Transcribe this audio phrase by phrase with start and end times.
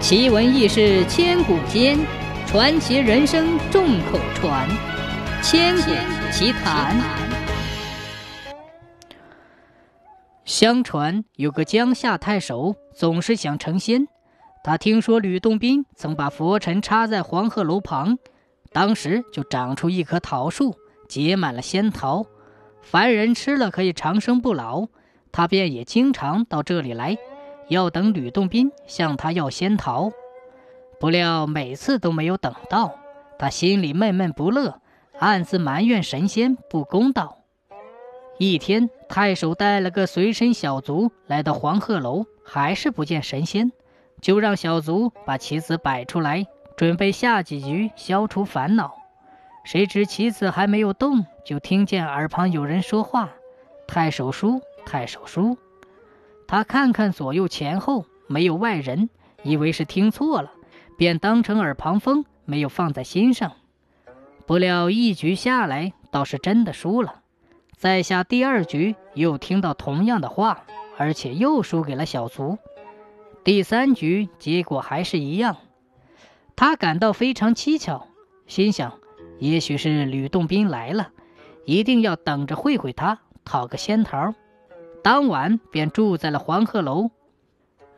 [0.00, 1.98] 奇闻异事千古间，
[2.46, 4.66] 传奇人生众口传。
[5.42, 5.92] 千古
[6.32, 6.96] 奇谈。
[10.46, 14.08] 相传有个江夏太守，总是想成仙。
[14.64, 18.16] 他听说吕洞宾曾把佛尘插在黄鹤楼旁，
[18.72, 20.74] 当时就长出一棵桃树，
[21.08, 22.24] 结满了仙桃，
[22.80, 24.86] 凡人吃了可以长生不老。
[25.30, 27.16] 他便也经常到这里来，
[27.70, 30.12] 要等吕洞宾向他要仙桃。
[30.98, 32.96] 不料每次都没有等到，
[33.38, 34.82] 他心里闷闷不乐，
[35.18, 37.38] 暗自埋怨神仙不公道。
[38.38, 43.72] 一天，太守带了个随身小卒来到黄鹤楼，还是不见神仙。
[44.20, 48.94] 就让小卒把棋子摆出来，准备下几局消除烦恼。
[49.64, 53.30] 谁知棋子还没有动，就听见耳旁有人说话
[53.86, 55.56] ：“太守输，太守输。”
[56.50, 59.08] 他看看左右前后，没有外人，
[59.44, 60.50] 以为是听错了，
[60.98, 63.52] 便当成耳旁风，没有放在心上。
[64.46, 67.20] 不料一局下来，倒是真的输了。
[67.76, 70.64] 再下第二局，又听到同样的话，
[70.98, 72.58] 而且又输给了小卒。
[73.44, 75.56] 第三局结果还是一样，
[76.56, 78.08] 他感到非常蹊跷，
[78.48, 78.94] 心想：
[79.38, 81.10] 也许是吕洞宾来了，
[81.64, 84.34] 一定要等着会会他，讨个仙桃。
[85.02, 87.10] 当晚便住在了黄鹤楼，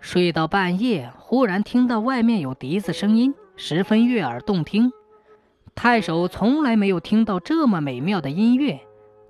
[0.01, 4.93] 睡到半夜，忽然听到外面有笛子声音，十分悦耳动听。
[5.75, 8.81] 太守从来没有听到这么美妙的音乐，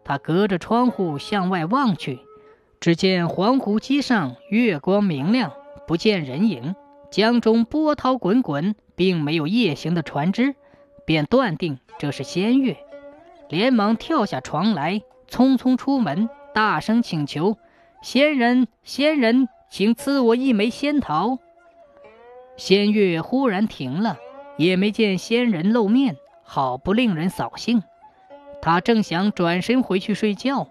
[0.05, 2.19] 他隔着窗户向外望去，
[2.79, 5.53] 只见黄湖机上月光明亮。
[5.87, 6.75] 不见人影，
[7.11, 10.55] 江中波涛滚滚，并没有夜行的船只，
[11.05, 12.77] 便断定这是仙乐，
[13.49, 17.57] 连忙跳下床来，匆匆出门，大声请求
[18.03, 21.39] ：“仙人，仙人，请赐我一枚仙桃。”
[22.59, 24.19] 仙乐忽然停了，
[24.59, 27.83] 也没见仙人露面，好不令人扫兴。
[28.61, 30.69] 他正想转身回去睡觉，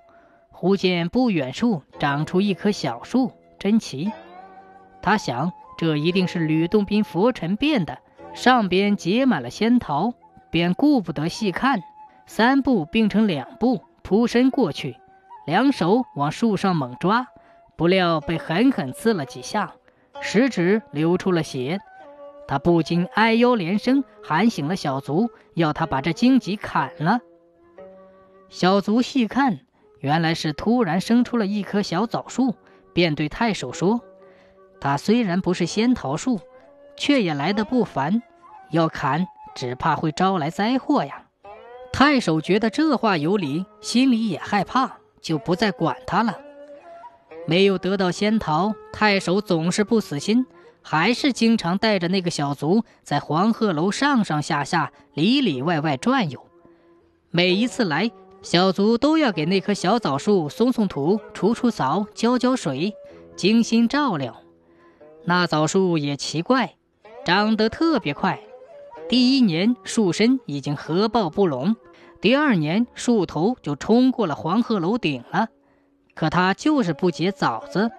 [0.50, 4.12] 忽见不远处长出一棵小树，真奇。
[5.02, 7.98] 他想，这一定是吕洞宾佛尘变的，
[8.34, 10.14] 上边结满了仙桃，
[10.50, 11.82] 便顾不得细看，
[12.26, 14.98] 三步并成两步，扑身过去，
[15.46, 17.28] 两手往树上猛抓，
[17.76, 19.74] 不料被狠狠刺了几下，
[20.22, 21.80] 食指流出了血。
[22.48, 27.20] 他不禁哎呦连声，喊醒了小卒，要他把这荆棘砍了。
[28.50, 29.62] 小卒细看，
[30.00, 32.56] 原来是突然生出了一棵小枣树，
[32.94, 34.02] 便对太守说。
[34.80, 36.40] 它虽然不是仙桃树，
[36.98, 38.22] 却也来得不凡。
[38.72, 39.26] 要砍，
[39.56, 41.26] 只怕会招来灾祸呀！
[41.94, 46.38] 太守觉得这话有理，心里也害怕，就不再管他了。
[47.48, 50.46] 没有得到仙桃，太守总是不死心，
[50.82, 56.46] 还是经常带着那个小卒在黄鹤楼上上下下、里里外外转悠。
[57.30, 58.12] 每一次来，
[58.42, 62.94] 小卒都要给那棵小枣树松松土、除除草、浇浇水，
[63.36, 64.42] 精心照料。
[65.26, 66.76] 那枣树也奇怪，
[67.26, 68.40] 长得特别快。
[69.10, 71.76] 第一年树身已经合抱不拢，
[72.22, 75.50] 第二年树头就冲过了黄鹤楼顶了。
[76.14, 77.92] 可它就是不结枣子。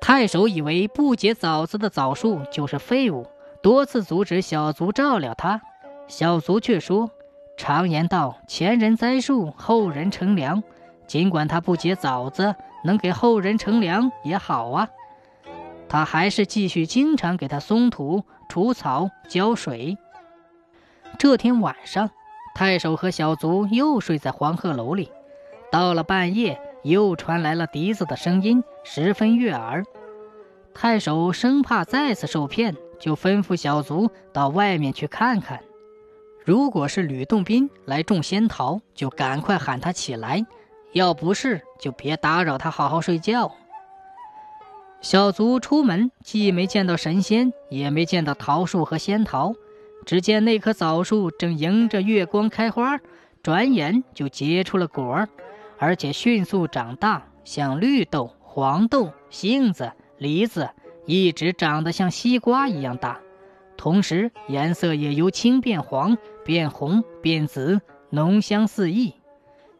[0.00, 3.26] 太守以为不结枣子的枣树就是废物，
[3.62, 5.60] 多次阻止小卒照料它。
[6.08, 7.10] 小卒却说
[7.56, 10.62] ：“常言道，前人栽树，后人乘凉。
[11.06, 12.54] 尽管它不结枣子，
[12.84, 14.88] 能给后人乘凉也好啊。”
[15.88, 19.98] 他还是继续经常给他松土、除草、浇水。
[21.18, 22.10] 这天晚上，
[22.54, 25.10] 太守和小卒又睡在黄鹤楼里。
[25.70, 29.84] 到了半夜，又传来了笛子的声音，十分悦耳。
[30.74, 35.60] 太守生怕再次受骗，就吩咐小卒到外面去看看。
[36.44, 40.44] 如果是吕洞宾来种仙桃，就赶快喊他起来；
[40.92, 43.52] 要不是，就别打扰他好好睡觉。
[45.00, 49.54] 小卒出门，既没见到神仙，也没见到桃树和仙桃，
[50.10, 52.98] 只见那棵枣树正迎着月光开花，
[53.44, 55.28] 转眼就结出了果儿，
[55.78, 60.68] 而且迅速长大，像绿豆、黄豆、杏子、梨子，
[61.06, 63.20] 一直长得像西瓜一样大，
[63.76, 67.80] 同时颜色也由青变黄、变红、变紫，
[68.10, 69.14] 浓香四溢。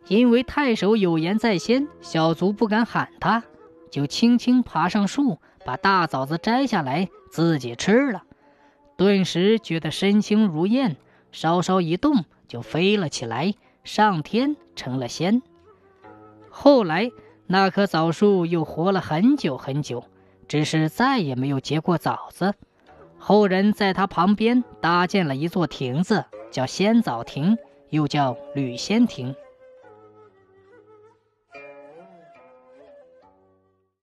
[0.06, 3.42] 因为太守有言在先，小卒不敢喊他。
[3.90, 8.22] 就轻轻爬上树，把大枣子摘下来自己吃了，
[9.00, 10.98] 顿时觉得身轻如燕，
[11.32, 15.40] 稍稍一动就飞了起来，上天成了仙。
[16.50, 17.10] 后来
[17.46, 20.04] 那棵枣树又活了很久很久，
[20.46, 22.52] 只是再也没有结过枣子。
[23.16, 27.56] 后人在他旁边搭建了一座亭子，叫仙枣亭，
[27.88, 29.34] 又叫吕仙亭。